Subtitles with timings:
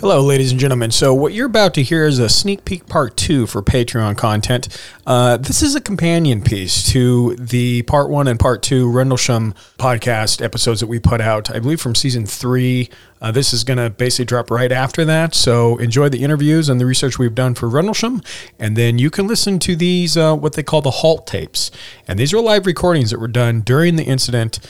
[0.00, 0.90] Hello, ladies and gentlemen.
[0.90, 4.66] So, what you're about to hear is a sneak peek part two for Patreon content.
[5.06, 10.42] Uh, this is a companion piece to the part one and part two Rendlesham podcast
[10.42, 12.88] episodes that we put out, I believe from season three.
[13.20, 15.34] Uh, this is going to basically drop right after that.
[15.34, 18.22] So, enjoy the interviews and the research we've done for Rendlesham.
[18.58, 21.70] And then you can listen to these, uh, what they call the Halt tapes.
[22.08, 24.60] And these are live recordings that were done during the incident.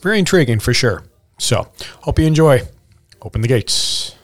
[0.00, 1.04] Very intriguing for sure.
[1.36, 1.68] So,
[2.00, 2.62] hope you enjoy.
[3.20, 4.14] Open the gates.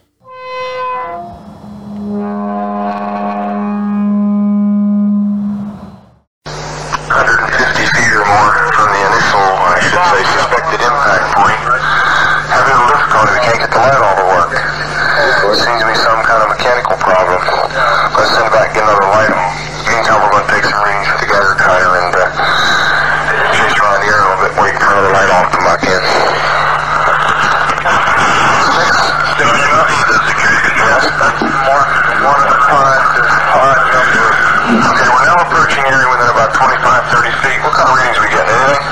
[10.75, 11.61] Suspected impact point.
[12.51, 14.51] Having a lift cone, we can't get the light all to work.
[15.55, 17.39] Seems to be some kind of mechanical problem.
[18.19, 19.51] Let's send back, get another light on.
[19.87, 22.27] Meantime, we're going to take some readings with the Geiger counter and uh,
[23.55, 25.83] chase around the air a little bit, wait for another light on to come back
[25.87, 26.03] in.
[34.75, 36.83] Okay, we're now approaching area within about 25,
[37.15, 37.59] 30 feet.
[37.63, 38.51] What kind of readings we getting?
[38.59, 38.83] Anything?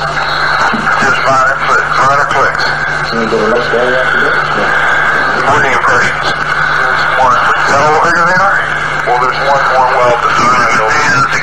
[1.03, 1.19] Just
[2.33, 2.65] minor clicks.
[3.13, 3.69] Minor clicks.
[5.53, 6.29] Reading impressions.
[7.21, 7.37] One.
[7.37, 8.57] Is that a bigger than are?
[9.05, 11.42] Well, there's one more well the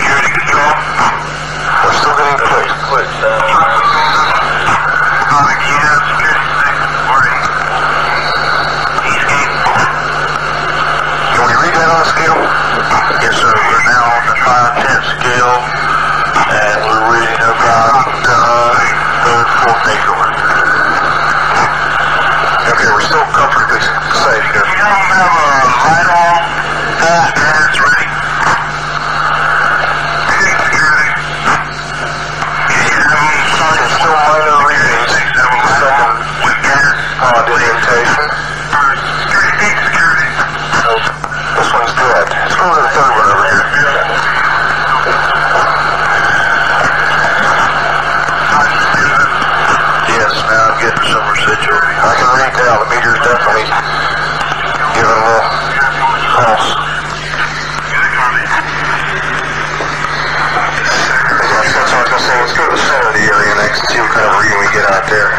[64.00, 65.30] area next and see kind of reading we get out there.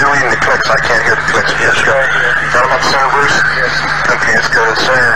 [0.00, 0.68] You're reading the clicks.
[0.70, 1.52] I can't hear the clicks.
[1.60, 2.00] Yes, sir.
[2.56, 3.36] Got them at the center, Bruce?
[3.58, 3.72] Yes.
[4.08, 5.12] Okay, let's go to the center.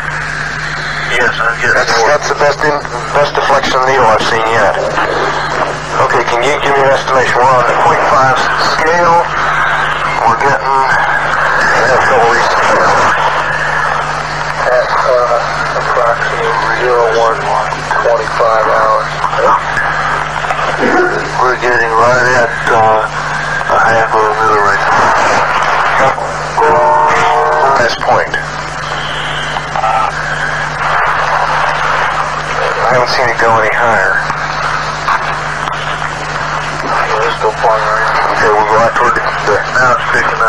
[1.13, 2.73] Yes, I'm getting that's, that's the best in,
[3.13, 4.77] best deflection needle I've seen yet.
[6.09, 7.37] Okay, can you give me an estimation?
[7.37, 7.93] We're on the .5
[8.81, 9.21] scale.
[10.25, 12.65] We're getting I have a couple reasons
[14.73, 15.37] at uh,
[15.85, 16.89] approximately
[17.21, 19.09] 0125 hours.
[19.37, 20.02] We're
[21.73, 23.01] getting right at uh,
[23.73, 26.13] a half of a right now.
[27.81, 28.29] Last point.
[32.77, 34.21] I haven't seen it go any higher.
[37.41, 37.81] Still flying.
[38.37, 40.41] Okay, we'll go out toward the, the now it's picking.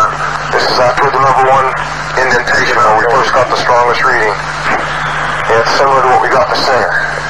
[0.51, 1.72] This is out toward the number one
[2.19, 4.35] indentation where we first got the strongest reading.
[5.47, 7.22] And it's similar to what we got in the center.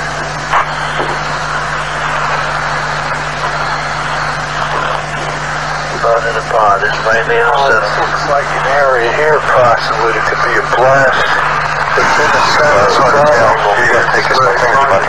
[6.04, 6.84] Not in a pod.
[6.84, 7.80] It's mainly in the center.
[7.80, 11.16] looks like an area here possibly that could be a blast.
[11.96, 12.86] It's in the center.
[13.00, 13.48] Hard to.
[13.80, 15.08] You gotta take this my fingers, buddy.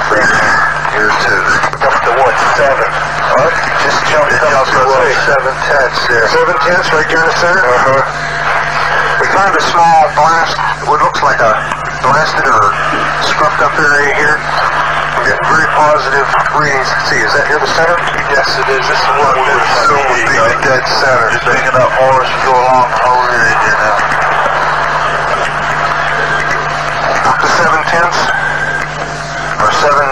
[0.95, 1.43] Here too.
[1.83, 2.87] Up to what, seven?
[3.35, 3.55] What?
[3.83, 6.31] Just jump It up to the seven tenths there.
[6.31, 7.65] Seven tenths right there in the center?
[7.67, 8.03] Uh-huh.
[9.19, 10.55] We found a small blast,
[10.87, 11.59] what looks like a
[12.07, 12.71] blasted or
[13.27, 14.39] scrubbed up area here.
[15.15, 16.27] We're getting very positive
[16.59, 16.91] readings.
[17.07, 17.95] See, is that near the center?
[18.35, 18.83] Yes, it is.
[18.83, 21.31] This is what we're assume would be the dead center.
[21.31, 23.97] Just picking up more as we go along the whole area now.
[27.31, 28.21] Up to seven tenths?
[29.63, 30.11] Or seven,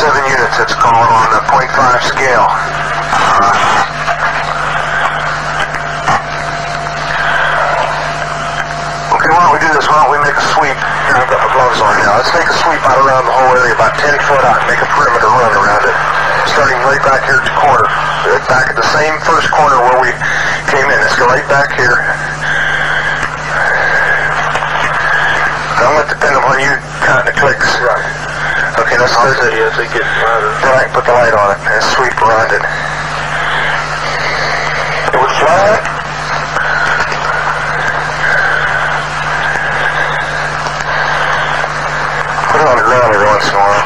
[0.00, 2.48] seven units it's called on the .5 scale.
[9.12, 9.84] Okay, why don't we do this?
[9.84, 10.95] Why don't we make a sweep?
[11.14, 12.18] I've got my gloves on now.
[12.18, 14.82] Let's make a sweep out around the whole area, about 10 foot out, and make
[14.82, 15.96] a perimeter run around it.
[16.50, 17.86] Starting right back here at the corner.
[18.50, 20.10] Back at the same first corner where we
[20.70, 20.98] came in.
[21.02, 21.98] Let's go right back here.
[25.82, 26.72] Don't let depend upon you
[27.02, 27.70] counting the clicks.
[27.82, 28.06] Right.
[28.82, 30.52] Okay, let's start see as they get louder.
[30.62, 32.62] Then I can put the light on it and sweep around it.
[35.10, 35.75] It was flat.
[42.86, 43.82] Put it on the every once in a while.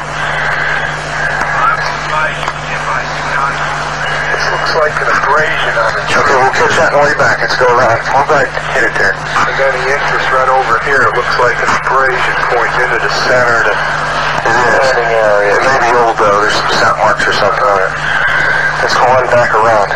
[4.28, 7.40] This looks like an abrasion on the Okay, we'll catch that way back.
[7.40, 7.96] Let's go around.
[8.04, 8.52] Come back.
[8.76, 9.16] Hit it there.
[9.16, 13.08] And then the interest right over here, it looks like an abrasion pointing into the
[13.24, 15.56] center of the landing area.
[15.56, 16.44] It may be old though.
[16.44, 17.92] There's some sap marks or something on it.
[18.84, 19.88] Let's go on back around.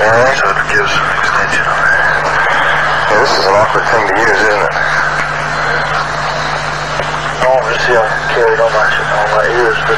[0.00, 0.40] Alright.
[0.40, 2.00] So it gives some extension on it.
[3.12, 4.74] Yeah, this is an awkward thing to use, isn't it?
[7.46, 8.02] Oh, you see I
[8.34, 9.94] carried on my, on my ears, but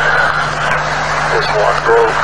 [1.32, 2.20] this one broke.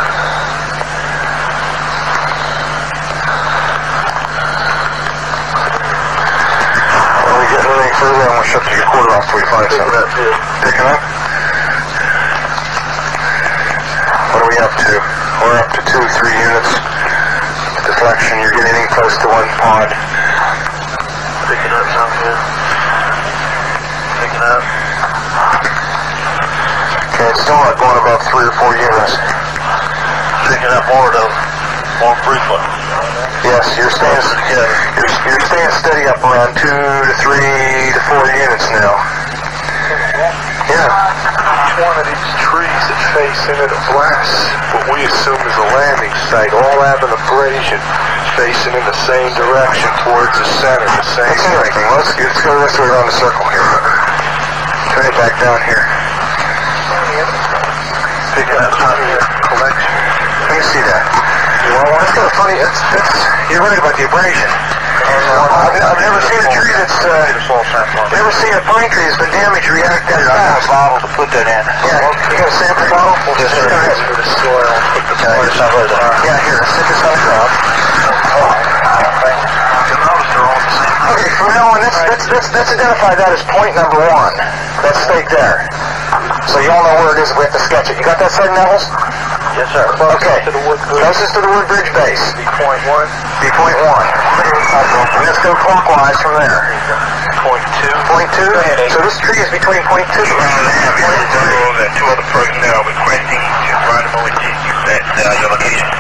[7.25, 10.05] When we get anything further, I'm gonna shut the recorder off before we find something.
[10.69, 11.01] Picking up?
[14.37, 14.93] What are we up to?
[15.41, 16.77] We're up to two, three units.
[17.89, 20.28] Deflection, you're getting in close to one pod.
[21.49, 22.37] Picking up some here.
[24.21, 24.61] Picking up.
[27.09, 29.17] Okay, it's still not going above three or four units.
[30.45, 31.33] Picking up more though.
[32.05, 32.61] More frequent.
[33.49, 38.69] Yes, you're staying, you're, you're staying steady up around two to three to four units
[38.77, 40.58] now.
[40.69, 40.85] Yeah.
[40.85, 44.37] Each one of these trees that face into the blast,
[44.77, 47.81] what we assume is a landing site, all have an abrasion
[48.37, 51.89] facing in the same direction towards the center, the same That's interesting.
[51.89, 53.65] Let's, let's go this way around the circle here.
[54.93, 55.83] Turn it back down here.
[58.37, 59.93] Picking up your collection.
[60.47, 61.05] Let me see that.
[61.73, 62.57] Well, that's kind of funny.
[62.61, 63.13] That's, that's,
[63.49, 64.78] you're right about the abrasion.
[65.09, 69.33] I've, I've never seen a tree that's, uh, never seen a pine tree that's been
[69.33, 70.69] damaged react that fast.
[70.69, 71.65] bottle to put that in.
[71.85, 73.17] Yeah, you got a sample bottle?
[73.25, 73.97] We'll Just Go ahead.
[74.05, 74.69] for the soil.
[74.95, 75.91] Put the Yeah, it.
[76.25, 77.51] Yeah, here, sit this on ground.
[81.09, 84.35] Okay, from now on, let's, let's, let's, let's identify that as point number one.
[84.85, 85.65] That stake there.
[86.53, 87.97] So you all know where it is we have to sketch it.
[87.97, 88.85] You got that set, Nevels?
[89.59, 89.91] Yes, sir.
[89.91, 90.39] Okay.
[90.47, 91.03] To the Woodbridge.
[91.03, 92.23] Closest to the Woodbridge base.
[92.63, 93.11] Point one.
[93.43, 94.07] Be point one.
[94.07, 96.63] And let's go clockwise from there.
[97.43, 97.91] Point two.
[98.07, 98.55] Point two?
[98.95, 101.59] So this tree is between point two and point three.
[101.83, 104.39] that two other personnel requesting to provide a moment
[104.87, 105.91] that uh, your location.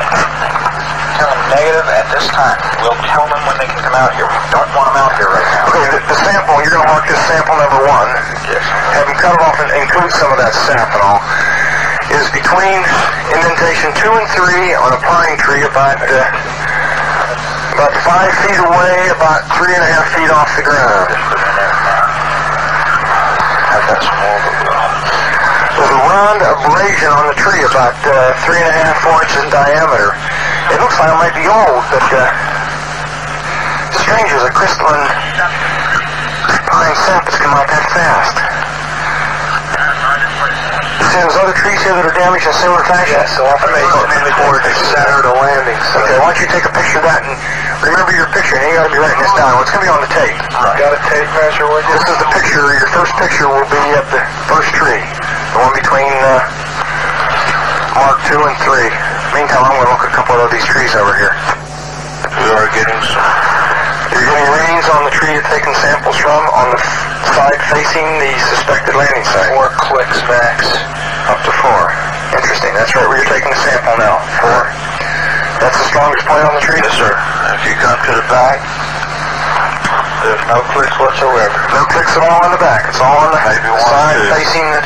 [1.19, 2.63] Tell them negative at this time.
[2.79, 4.31] We'll tell them when they can come out here.
[4.31, 5.67] We don't want them out here right now.
[5.67, 8.07] Okay, the, the sample, you're going to mark this sample number one.
[8.47, 8.63] Yes.
[8.95, 11.19] Have them cut it off and include some of that sap and all.
[12.19, 12.83] Is between
[13.31, 16.27] indentation two and three on a pine tree about uh,
[17.79, 21.15] about five feet away, about three and a half feet off the ground.
[25.79, 29.39] There's a round abrasion on the tree about uh, three and a half, four inches
[29.47, 30.11] in diameter.
[30.75, 32.27] It looks like it might be old, but uh,
[33.95, 35.07] strange as a crystalline
[36.67, 38.48] pine sap has come out that fast.
[41.09, 43.17] Those other trees here that are damaged in similar fashion?
[43.17, 46.05] Yeah, so off Okay, in the toward the center the landing site.
[46.05, 47.35] Okay, why don't you take a picture of that and
[47.81, 49.57] remember your picture, and you gotta be writing this down.
[49.65, 50.37] It's gonna be on the tape.
[50.53, 51.97] Got a tape measure with you?
[51.97, 55.01] This is the picture, your first picture will be at the first tree.
[55.57, 56.45] The one between uh,
[57.99, 58.79] Mark 2 and 3.
[59.35, 61.35] Meantime, I'm going to look at a couple of these trees over here.
[62.31, 63.27] We are getting some...
[64.15, 64.58] You're getting
[64.93, 69.25] on the tree you're taking samples from on the f- side facing the suspected landing
[69.29, 69.53] site.
[69.53, 70.65] Four clicks max.
[71.29, 71.93] Up to four.
[72.33, 72.73] Interesting.
[72.73, 74.17] That's right where you're taking the sample now.
[74.41, 74.61] Four.
[75.61, 76.79] That's the strongest point on the tree?
[76.81, 77.11] Yes, sir.
[77.59, 78.63] If you come to the back,
[80.25, 81.59] there's no clicks whatsoever.
[81.75, 82.89] No clicks at all on the back.
[82.89, 84.31] It's all on the Maybe one, side two.
[84.33, 84.81] facing the...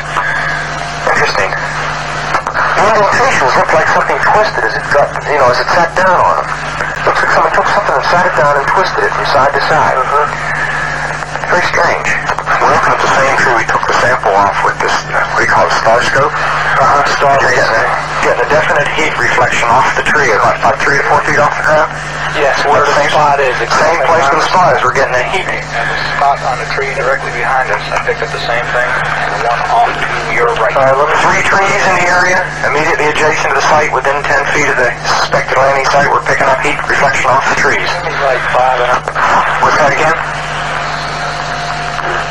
[1.13, 1.51] Interesting.
[1.53, 5.69] One of The indentations look like something twisted as it got, you know, as it
[5.71, 6.47] sat down on them.
[7.03, 9.61] Looks like someone took something and sat it down and twisted it from side to
[9.67, 9.97] side.
[9.99, 10.27] Uh-huh.
[11.51, 12.52] Very strange.
[12.83, 15.47] Looking at the same tree we took the sample off with this, uh, what do
[15.47, 16.35] you call it, star scope?
[16.35, 17.85] Uh-huh, star You're getting a,
[18.27, 21.55] getting a definite heat reflection off the tree, about, about three to four feet off
[21.55, 21.87] the ground.
[22.35, 23.55] Yes, where the Same- spot is.
[23.55, 24.83] Same place where the spot is.
[24.83, 25.47] We're getting a heat.
[25.47, 28.89] And the spot on the tree directly behind us, I picked up the same thing.
[29.31, 30.75] The one off to your right.
[30.75, 34.67] Uh, look, three trees in the area, immediately adjacent to the site, within 10 feet
[34.67, 34.91] of the
[35.23, 36.11] suspected landing site.
[36.11, 37.87] We're picking up heat reflection off the trees.
[38.27, 39.07] Like five and up.
[39.63, 40.43] What's that again?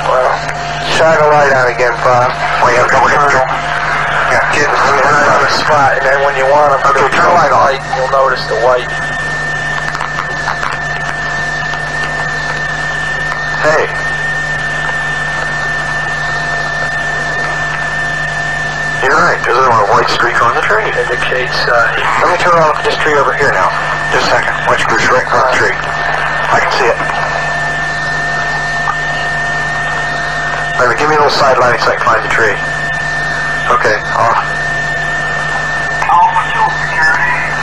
[0.07, 0.29] Well,
[0.99, 2.29] shine a light on again, Bob.
[2.69, 3.45] You have getting through.
[4.33, 7.13] Yeah, Get them right on the spot, and then when you want them Okay, to
[7.13, 7.77] turn the light on.
[7.97, 8.89] you'll notice the white.
[13.63, 13.85] Hey.
[19.03, 19.41] You're right.
[19.43, 20.87] There's a white streak on the tree.
[20.87, 21.75] Indicates uh,
[22.23, 23.67] Let me turn around and look at this tree over here now.
[24.15, 24.55] Just a second.
[24.71, 25.75] White streak's right across the tree.
[25.75, 26.99] I can see it.
[31.33, 32.57] Wait a minute, give me a little side lighting so I can find the tree.
[33.73, 34.37] Okay, off.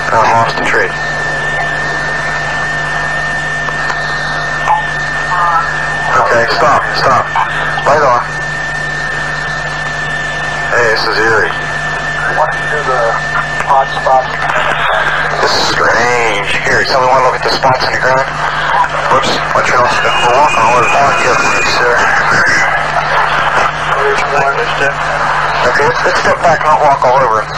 [0.10, 0.90] I lost the tree.
[6.18, 7.26] Okay, stop, stop.
[7.86, 8.22] Light on.
[10.74, 11.18] Hey, this is.
[12.38, 13.04] Why don't you do the
[13.70, 14.34] hot spots?
[15.42, 16.50] This is strange.
[16.66, 18.26] Here, tell me one look at the spots in the ground.
[19.14, 19.94] Whoops, watch nose.
[20.26, 21.38] We're walking all here,
[24.00, 24.20] please,
[24.80, 24.92] sir.
[25.70, 27.50] Okay, let's, let's step back and not walk all over it.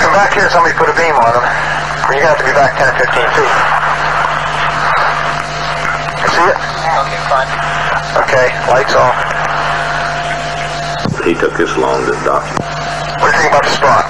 [0.00, 1.44] Come back here, somebody put a beam on him.
[2.08, 3.54] You're gonna have to be back 10 or 15 feet.
[6.24, 6.56] You see it?
[6.56, 7.48] Okay, fine.
[8.24, 9.16] Okay, lights off.
[11.24, 12.60] He took this long to document.
[13.20, 14.04] What do you think about the spot?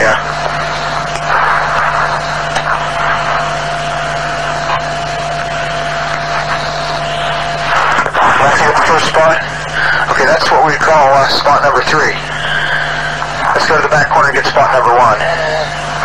[0.00, 0.18] Yeah.
[8.42, 9.38] Want to see the first spot?
[10.10, 12.14] Okay, that's what we call uh, spot number three.
[13.52, 15.18] Let's go to the back corner and get spot number one.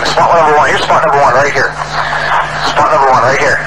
[0.05, 0.67] Spot number one.
[0.69, 1.71] Here's spot number one right here.
[2.69, 3.57] Spot number one right here.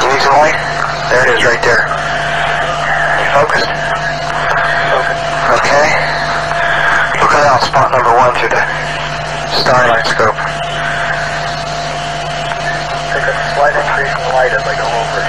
[0.00, 0.56] You need some light?
[1.12, 1.84] There it is right there.
[3.20, 3.68] You focused?
[5.60, 5.86] Okay.
[7.20, 8.64] Look out, spot number one through the
[9.60, 10.39] starlight scope.
[13.20, 15.20] A slight increase in light as I go over.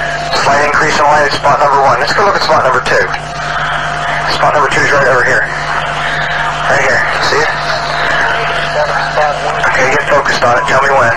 [0.47, 1.99] Slight increase in light at spot number one.
[1.99, 3.03] Let's go look at spot number two.
[4.31, 5.43] Spot number two is right over here.
[6.71, 6.99] Right here.
[7.27, 7.51] See it?
[9.67, 10.63] Okay, get focused on it.
[10.71, 11.15] Tell me when.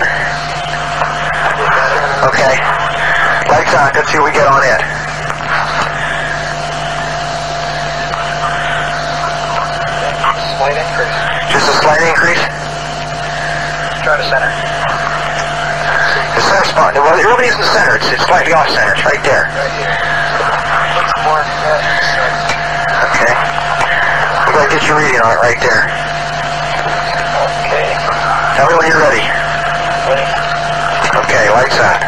[2.27, 2.53] Okay.
[3.47, 3.95] Lights on.
[3.95, 4.83] Let's see what we get on it.
[10.59, 11.17] Slight increase.
[11.55, 12.43] Just a slight increase.
[14.03, 14.74] Try to center.
[16.55, 16.95] The center spot.
[16.95, 17.99] Well, it really isn't center.
[17.99, 18.95] It's, it's slightly off center.
[18.95, 19.51] It's right there.
[19.51, 19.91] Right here.
[20.95, 21.27] Put some
[23.11, 23.33] Okay.
[23.35, 25.83] We gotta get your reading on it right there.
[27.59, 27.91] Okay.
[28.55, 29.19] Tell me when you're ready.
[30.07, 30.23] Ready?
[31.27, 31.99] Okay, lights on.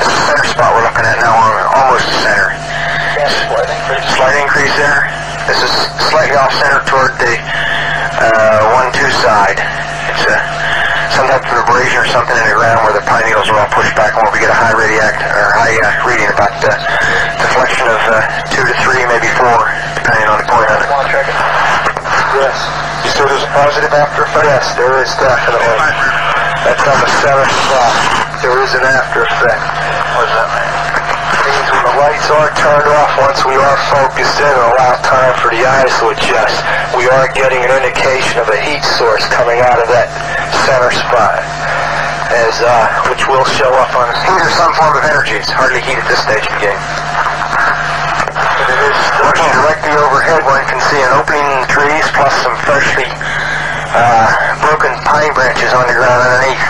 [0.00, 1.36] This is the center spot we're looking at now.
[1.36, 2.56] We're almost the center.
[3.52, 4.16] Slight increase.
[4.16, 5.12] Slight increase there.
[5.44, 5.72] This is
[6.08, 9.60] slightly off center toward the uh, one-two side.
[11.22, 13.70] Some type of abrasion or something in the ground where the pine needles are all
[13.70, 16.74] pushed back, and where we get a high radiact or high uh, reading about the
[17.38, 19.54] deflection of uh, two to three, maybe four,
[20.02, 20.90] depending on the point of it.
[20.90, 21.38] Want to check it?
[22.42, 22.58] Yes.
[23.06, 24.50] You said there's a positive after effect?
[24.50, 25.94] Yes, there is definitely.
[26.66, 27.94] That's on the seventh spot.
[28.42, 29.62] There is an after effect.
[30.18, 30.82] What does that mean?
[31.46, 35.34] means when the lights are turned off, once we are focused in and allow time
[35.38, 36.58] for the eyes to adjust,
[36.98, 40.10] we are getting an indication of a heat source coming out of that
[40.72, 41.36] center spot.
[42.32, 45.36] As, uh, which will show up on heat or some form of energy.
[45.36, 46.82] It's hardly heat at this stage of the game.
[48.32, 52.32] But it is looking directly overhead, one can see an opening in the trees plus
[52.40, 54.32] some freshly uh,
[54.64, 56.64] broken pine branches on the ground underneath.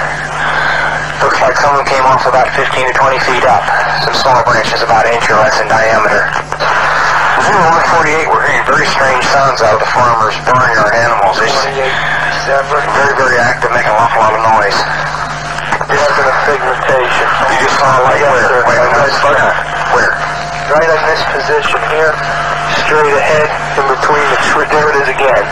[1.23, 3.63] Looks like someone came off about 15 to 20 feet up.
[4.03, 6.27] Some small branches about an inch or less in diameter.
[7.47, 7.71] Zero
[8.03, 11.39] 148, we're hearing very strange sounds out of the farmers' barnyard animals.
[11.39, 14.79] It's very, very active, making an awful lot of noise.
[15.93, 17.27] In a pigmentation.
[17.53, 18.49] You just saw a light Yes, where?
[18.49, 18.61] sir.
[18.67, 19.37] Wait, Right where?
[19.39, 19.55] there.
[19.95, 20.13] Where?
[20.73, 22.15] Right in this position here,
[22.87, 23.47] straight ahead,
[23.77, 24.67] in between the tree.
[24.73, 25.45] There it is again.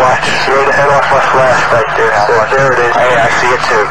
[0.00, 0.24] Watch.
[0.44, 2.12] Straight ahead off my flash right there.
[2.26, 2.92] So there it is.
[2.96, 3.84] Hey, I see it too.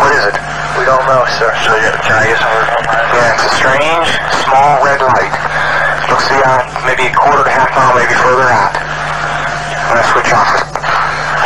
[0.00, 0.36] What is it?
[0.80, 1.50] We don't know, sir.
[1.66, 2.56] So you, can I get some?
[3.12, 4.08] Yeah, it's a strange,
[4.48, 5.34] small red light.
[6.08, 8.72] Looks to be on maybe a quarter to half mile, maybe further out.
[8.72, 10.71] I'm gonna switch off it.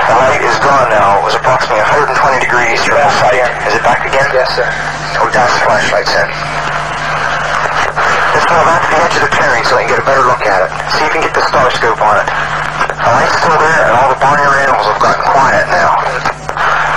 [0.06, 1.18] The light is gone now.
[1.18, 3.42] It was approximately 120 degrees from the site.
[3.66, 4.30] Is it back again?
[4.30, 4.62] Yes, sir.
[5.18, 6.26] Oh, down the flashlights sir.
[8.36, 10.22] Let's go back to the edge of the clearing so I can get a better
[10.22, 10.70] look at it.
[10.94, 12.28] See if you can get the star scope on it.
[12.86, 15.98] The light's still there, and all the barnyard animals have gotten quiet now.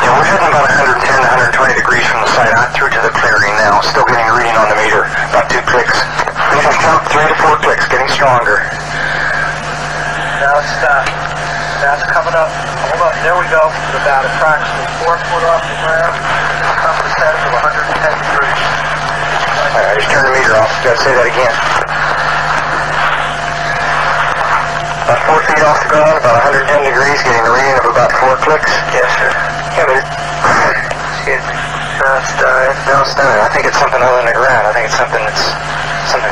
[0.06, 3.14] Yeah, we're heading about 110 to 120 degrees from the site out through to the
[3.18, 3.82] clearing now.
[3.90, 5.10] Still getting a reading on the meter.
[5.34, 5.98] About two clicks.
[5.98, 8.62] Have count three to four clicks, getting stronger.
[10.44, 11.02] Now it's uh,
[11.82, 12.79] now it's coming up.
[12.90, 13.62] Hold up, there we go.
[13.70, 16.14] It's about approximately four foot off the ground.
[16.82, 18.62] Come to of 110 degrees.
[19.70, 20.74] All right, just turn the meter off.
[20.82, 21.54] Gotta say that again.
[25.06, 28.34] About four feet off the ground, about 110 degrees, getting a reading of about four
[28.42, 28.74] clicks.
[28.90, 29.30] Yes, sir.
[29.78, 29.94] But
[31.14, 31.56] excuse me.
[32.02, 32.74] No, it's dying.
[32.90, 33.42] No, it's dying.
[33.46, 34.66] I think it's something other than the ground.
[34.66, 35.46] I think it's something that's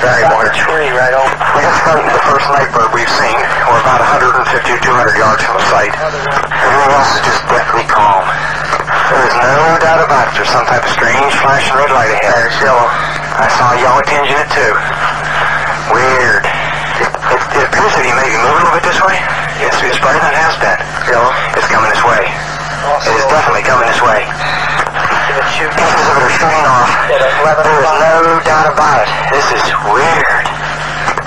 [0.02, 0.42] variable.
[0.42, 1.34] Got the tree right over.
[1.54, 3.38] We just found the first night bird we've seen.
[3.70, 5.94] We're about 150 to 200 yards from the site.
[5.94, 8.26] Everything else is just deathly calm.
[9.14, 10.42] There is no doubt about it.
[10.42, 12.34] There's some type of strange flashing red light ahead.
[12.34, 12.88] There's yellow.
[13.38, 14.74] I saw a yellow tinge in it too.
[15.94, 16.44] Weird.
[16.98, 19.16] It, it, it appears that he may be moving a little bit this way.
[19.62, 20.80] Yes, it's better than it has been.
[21.08, 21.32] Yellow.
[21.54, 22.24] It's coming this way.
[22.90, 24.26] Also, It is definitely coming this way.
[25.38, 26.90] It's shooting Pieces of it are shooting off.
[27.14, 27.92] at 11 There is
[28.26, 29.10] no doubt about it.
[29.34, 30.46] This is weird.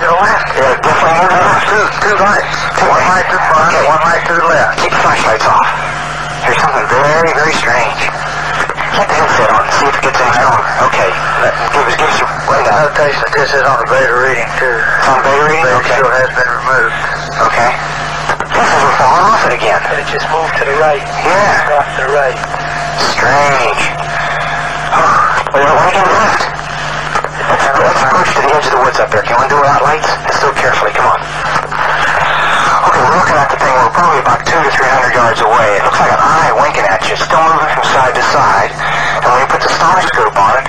[0.01, 0.47] to the left.
[0.57, 1.65] Yeah, moving left.
[1.71, 2.55] Two, two lights.
[2.77, 3.85] Two one light to the front, okay.
[3.87, 4.73] one light to the left.
[4.81, 5.67] Keep the flashlights off.
[6.43, 8.01] There's something very, very strange.
[8.97, 9.63] Get the headset on.
[9.77, 10.65] See if it gets any stronger.
[10.89, 11.09] Okay.
[11.45, 12.77] Let, give us, give us your rundown.
[12.91, 14.75] Notation that this is on the beta reading too.
[14.75, 15.63] It's on beta reading?
[15.63, 15.95] Beta Okay.
[15.95, 16.97] still has been removed.
[17.47, 17.71] Okay.
[18.51, 19.79] This is we're falling off it again.
[19.87, 21.01] And it just moved to the right.
[21.23, 21.77] Yeah.
[21.79, 22.37] Off to the right.
[23.15, 23.81] Strange.
[24.91, 26.43] Oh, are you doing left?
[27.47, 29.23] Let's, approach to the edge of the woods up there.
[29.23, 30.09] Can you undo without lights?
[30.41, 30.89] Do it carefully.
[30.97, 31.21] Come on.
[31.21, 33.73] Okay, we're looking at the thing.
[33.77, 35.77] We're probably about two to three hundred yards away.
[35.77, 37.13] It looks like an eye winking at you.
[37.13, 38.73] Still moving from side to side.
[39.21, 40.65] And when you put the star scope on it,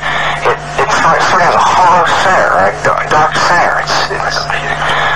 [0.52, 3.80] it, it sort of has a hollow center, a dark, center.
[3.80, 4.38] It's, it's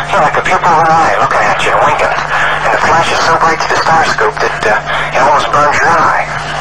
[0.09, 2.17] you know, like a pupil of an eye looking at you and winking.
[2.65, 4.73] And the flash is so bright to the star scope that uh,
[5.13, 6.56] it almost burns your eye.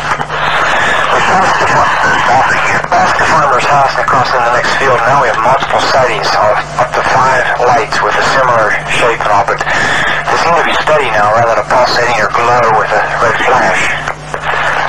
[1.15, 1.87] We passed the, far-
[2.91, 4.99] past the farmer's house and across in the next field.
[5.07, 9.31] Now we have multiple sightings of up to five lights with a similar shape and
[9.31, 13.01] all, but they seem to be steady now rather than pulsating or glow with a
[13.23, 13.79] red flash.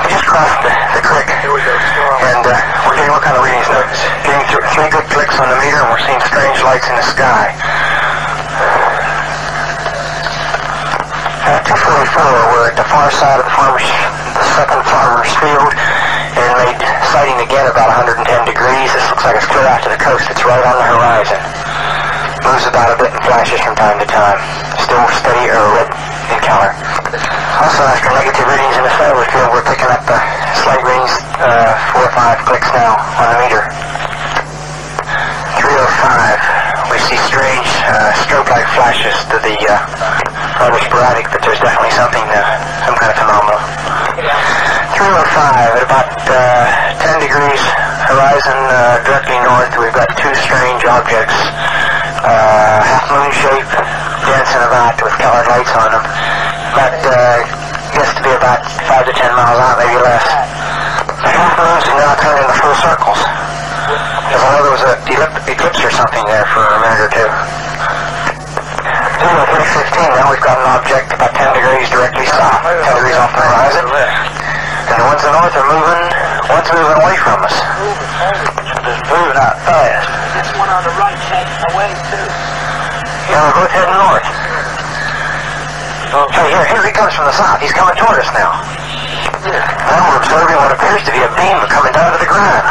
[0.03, 1.31] We just crossed the, creek.
[1.47, 1.79] Here.
[2.27, 3.87] And we're getting what kind of readings now?
[4.27, 7.07] Getting th- three good clicks on the meter, and we're seeing strange lights in the
[7.07, 7.55] sky.
[11.47, 13.87] At 244, we're at the far side of the farmer's,
[14.35, 15.71] the second farmer's field,
[17.13, 18.89] sighting again about 110 degrees.
[18.89, 20.25] This looks like it's clear out to the coast.
[20.29, 21.37] It's right on the horizon.
[22.41, 24.39] Moves about a bit and flashes from time to time.
[24.81, 25.89] Still steady or red
[26.33, 26.73] in color.
[27.61, 30.17] Also, after negative readings in the satellite field, we're picking up the
[30.65, 33.63] slight readings, uh, four or five clicks now on the meter.
[35.61, 36.89] 305.
[36.89, 42.25] We see strange uh, strobe-like flashes to the uh, rather sporadic, but there's definitely something,
[42.33, 42.41] uh,
[42.89, 43.61] some kind of phenomenon.
[44.97, 47.61] 305 at about uh, 10 degrees
[48.09, 49.69] horizon uh, directly north.
[49.77, 51.37] We've got two strange objects,
[52.25, 53.69] uh, half moon shape,
[54.25, 56.05] dancing about with colored lights on them.
[56.73, 57.45] About uh,
[57.93, 60.25] guess to be about five to 10 miles out, maybe less.
[61.21, 63.21] The half moons are now turned into full circles.
[64.25, 64.97] Because I know there was an
[65.45, 67.29] eclipse or something there for a minute or two.
[69.17, 73.31] Zero 315, now we've got an object about 10 degrees directly south, 10 degrees off
[73.35, 73.83] the horizon.
[73.83, 76.03] And the ones in the north are moving,
[76.47, 77.55] one's moving away from us.
[78.87, 80.07] It's moving out fast.
[80.31, 82.27] This one on the right heading away too.
[83.27, 84.27] Yeah, we're both heading north.
[86.15, 86.31] Oh.
[86.31, 87.59] Hey, here, here he comes from the south.
[87.59, 88.63] He's coming toward us now.
[89.43, 92.63] Now we're observing what appears to be a beam coming down to the ground.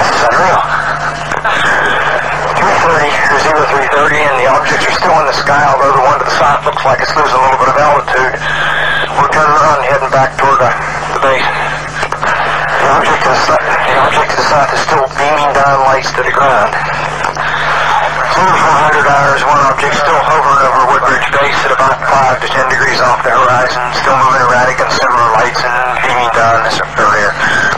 [0.00, 0.83] This is unreal.
[2.64, 3.40] 330 or
[3.92, 6.64] 0330, and the objects are still in the sky, although the one to the south
[6.64, 8.34] looks like it's losing a little bit of altitude.
[9.20, 10.72] We're turning around and heading back toward uh,
[11.12, 11.44] the base.
[11.44, 16.10] The object, to the, south, the object to the south is still beaming down lights
[16.16, 16.72] to the ground.
[18.32, 22.72] Over 400 hours, one object still hovering over Woodbridge Base at about 5 to 10
[22.72, 27.73] degrees off the horizon, still moving erratic and similar lights and beaming down this area.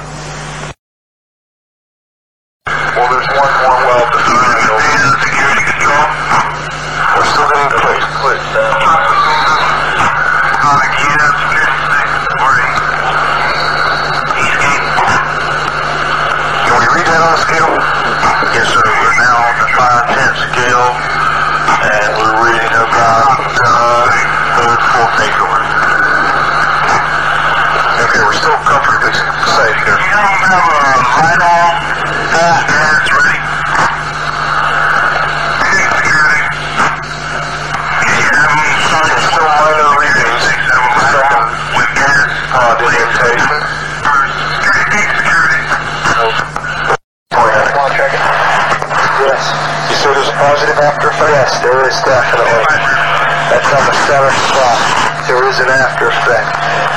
[54.06, 54.78] Center spot.
[55.26, 56.46] There is an after effect.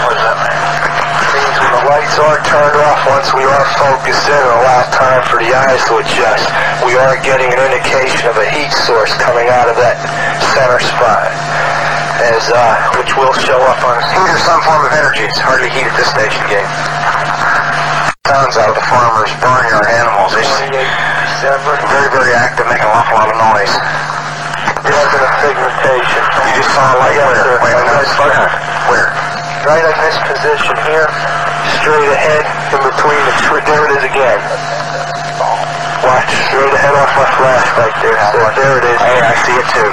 [0.05, 0.61] What does that mean?
[0.61, 4.85] It means when the lights are turned off, once we are focused in and allow
[4.93, 6.45] time for the eyes to adjust,
[6.85, 9.97] we are getting an indication of a heat source coming out of that
[10.53, 11.33] center spot.
[12.21, 15.25] As, uh, which will show up on heat or some form of energy.
[15.25, 16.71] It's hardly heat at this stage of the game.
[18.29, 20.37] Tons out of the farmers burning our animals.
[20.37, 23.73] They're very, very active, making an awful lot of noise.
[24.83, 26.23] Definite pigmentation.
[26.23, 27.59] You just saw a where?
[27.63, 28.31] Wait, I no, noticed slow.
[28.93, 29.29] Where?
[29.67, 31.07] right in this position here,
[31.77, 33.63] straight ahead, in between the tree.
[33.67, 34.39] There it is again.
[36.01, 38.17] Watch, straight ahead off my flash right there.
[38.31, 38.99] So there it is.
[39.03, 39.91] Hey, I see it too.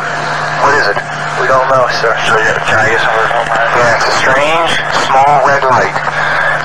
[0.62, 0.98] What is it?
[1.42, 2.14] We don't know, sir.
[2.30, 4.70] So yeah, can I get some Yeah, it's a strange,
[5.10, 5.96] small red light.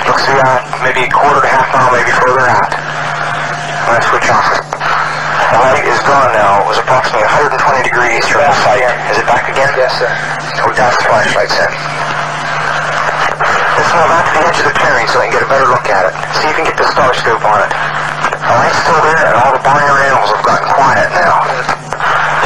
[0.06, 2.70] Looks out maybe a quarter to half mile, maybe further out.
[2.72, 4.71] I'm gonna switch off.
[5.52, 6.64] The light is gone now.
[6.64, 8.88] It was approximately 120 degrees from the site.
[9.12, 9.68] Is it back again?
[9.76, 10.08] Yes, sir.
[10.64, 11.72] We got the flashlights in.
[13.76, 15.68] Let's move out to the edge of the clearing so I can get a better
[15.68, 16.14] look at it.
[16.40, 17.72] See if you can get the star scope on it.
[18.32, 21.36] The light's still there, and all the barnyard animals have gotten quiet now.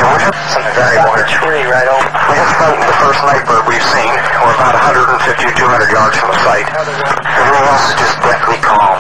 [0.02, 1.30] Georgia, something very large.
[1.30, 2.10] tree right over.
[2.10, 4.14] We just frightened the first nightbird we've seen.
[4.42, 6.68] We're about 150 to 200 yards from the site.
[6.74, 8.98] Everything else is just deathly calm.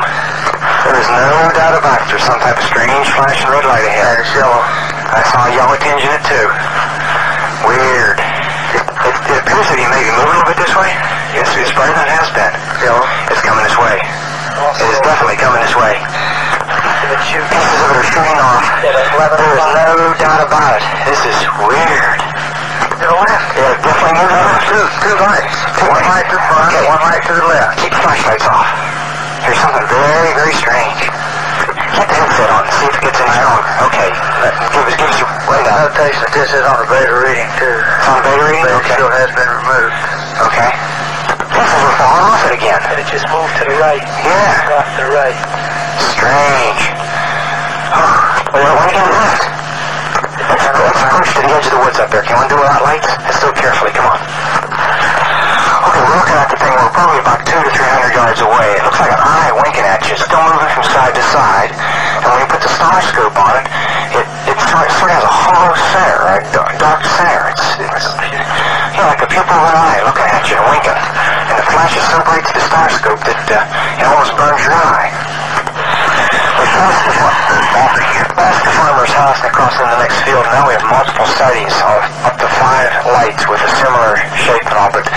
[0.85, 2.04] There is no doubt about it.
[2.15, 4.23] There's some type of strange flashing red light ahead.
[4.23, 4.55] It's yellow.
[4.55, 6.47] I saw a yellow tinge in it too.
[7.67, 8.23] Weird.
[8.71, 10.95] It, it, it appears to be maybe moving a little bit this way.
[11.35, 12.55] Yes, it's brighter than it has been.
[12.79, 13.03] Yellow.
[13.27, 13.99] It's coming this way.
[13.99, 15.99] It is definitely coming this way.
[17.35, 18.63] Pieces of it are shooting off.
[18.79, 20.87] There is no doubt about it.
[21.11, 22.19] This is weird.
[22.95, 23.59] to the left.
[23.59, 24.55] Yeah, definitely moving on.
[24.63, 25.55] Two, two lights.
[25.83, 26.87] Two one light to the front, okay.
[26.87, 27.75] one light to the left.
[27.83, 28.71] Keep the flashlights off.
[29.43, 31.14] There's something very, very strange.
[31.95, 33.63] Get the headset on and see if it gets any stronger.
[33.87, 34.09] Okay.
[34.11, 35.87] Give us, give us your rundown.
[35.87, 37.71] Notation that this is on a beta reading too.
[37.71, 38.63] It's on beta reading?
[38.67, 38.95] Beta Okay.
[38.99, 39.95] still has been removed.
[40.43, 40.71] Okay.
[41.55, 42.81] Is we're falling off it again.
[42.91, 44.03] And it just moved to the right.
[44.27, 44.75] Yeah.
[44.75, 45.39] Off to the right.
[46.11, 46.81] Strange.
[47.95, 49.43] Oh, well, when again left?
[50.51, 52.27] Let's, let's to the edge of the woods up there.
[52.27, 53.07] Can one do without lights?
[53.39, 53.95] Do it carefully.
[53.95, 54.19] Come on.
[55.85, 56.73] Okay, we're looking at the thing.
[56.81, 58.73] We're probably about two to three hundred yards away.
[58.73, 61.69] It looks like an eye winking at you, still moving from side to side.
[62.25, 63.65] And when you put the star scope on it,
[64.17, 67.53] it, it sort, of has a hollow center, a dark, dark center.
[67.53, 68.09] It's, it's
[68.97, 70.97] yeah, like a pupil of an eye looking at you and winking.
[70.97, 74.65] And the flash is so bright to the star scope that uh, it almost burns
[74.65, 75.13] your eye.
[76.55, 77.05] We passed
[78.35, 80.43] past the farmer's house and across in the next field.
[80.51, 84.77] Now we have multiple sightings of up to five lights with a similar shape and
[84.77, 85.07] all, but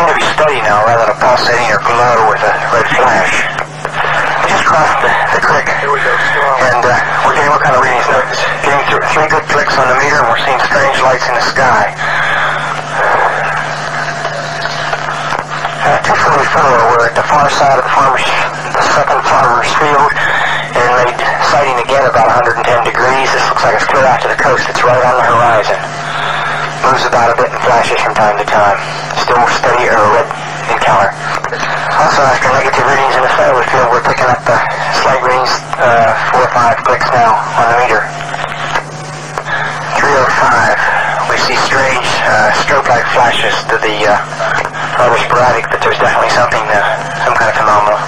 [0.00, 2.88] they seem to be steady now rather than a pulsating or glow with a red
[2.88, 3.44] flash.
[4.40, 5.68] We just crossed the, the creek.
[5.76, 6.14] Here we go.
[6.72, 6.96] And uh,
[7.28, 8.24] we're getting what kind of readings now?
[8.64, 11.44] Getting through three good clicks on the meter, and we're seeing strange lights in the
[11.44, 11.92] sky.
[15.84, 20.12] Uh, 244, we're at the far side of the farmer's, the second farmer's field,
[20.80, 21.20] and made
[21.52, 23.28] sighting again about 110 degrees.
[23.36, 24.64] This looks like it's clear out to the coast.
[24.64, 25.76] It's right on the horizon.
[26.88, 28.80] Moves about a bit and flashes from time to time.
[29.30, 30.26] Still steady or red
[30.74, 31.06] in color.
[31.06, 34.58] Also, after negative readings in the Federal field, we're picking up the
[35.06, 38.02] slight readings, uh, four or five clicks now on the meter.
[40.02, 41.30] 305.
[41.30, 44.18] We see strange uh, strobe-like flashes to the uh,
[44.98, 46.82] rather sporadic, but there's definitely something, uh,
[47.22, 48.02] some kind of phenomenon.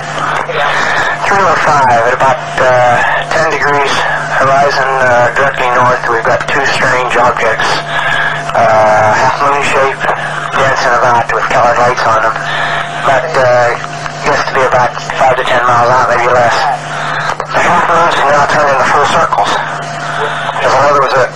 [1.23, 2.67] 305 at about uh,
[3.31, 3.95] 10 degrees
[4.43, 6.03] horizon uh, directly north.
[6.11, 7.71] We've got two strange objects,
[8.59, 10.03] uh, half moon shape,
[10.53, 12.37] dancing about with colored lights on them.
[13.03, 13.73] About uh,
[14.23, 16.57] gets to be about five to 10 miles out, maybe less.
[17.53, 19.51] The half moons have now turned into full circles.
[20.63, 21.29] As though there was an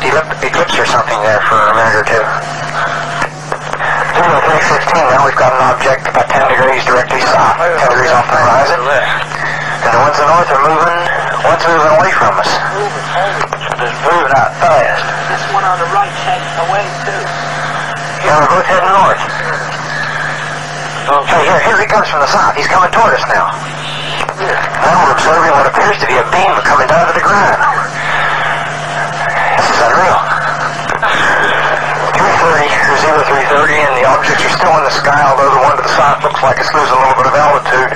[0.44, 2.24] eclipse or something there for a minute or two.
[4.16, 8.26] To 316, now we've got an object about 10 degrees directly south, 10 degrees off
[8.30, 8.80] the horizon.
[8.80, 11.00] And the ones in the north are moving,
[11.44, 12.50] one's moving away from us.
[13.76, 15.04] It's moving out fast.
[15.28, 17.55] This one on the right heading away too.
[18.24, 19.20] Yeah, we're both heading north.
[21.28, 22.56] Hey, here, here he comes from the south.
[22.56, 23.52] He's coming toward us now.
[24.82, 27.60] Now we're observing what appears to be a beam coming down to the ground.
[29.60, 30.18] This is unreal.
[32.18, 32.98] 330, or
[33.54, 36.24] 0330, and the objects are still in the sky, although the one to the south
[36.24, 37.90] looks like it's losing a little bit of altitude.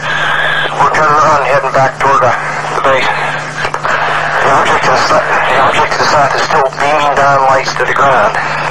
[0.80, 2.30] We're turning around heading back toward uh,
[2.78, 3.08] the base.
[3.08, 7.84] The object, to the, the object to the south is still beaming down lights to
[7.84, 8.69] the ground.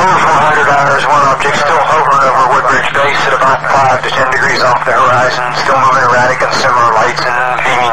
[0.00, 4.64] 400 hours, one object still hovering over Woodbridge Base at about 5 to 10 degrees
[4.64, 7.92] off the horizon, still moving erratic and similar lights and beaming